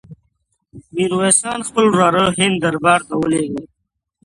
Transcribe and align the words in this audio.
میرویس 0.93 1.37
خان 1.43 1.61
خپل 1.69 1.85
وراره 1.89 2.23
د 2.31 2.35
هند 2.37 2.55
دربار 2.63 2.99
ته 3.07 3.13
ولېږه. 3.17 3.63